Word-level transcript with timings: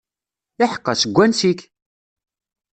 Iḥeqqa, 0.63 0.93
seg 0.95 1.11
wansi-k? 1.15 1.59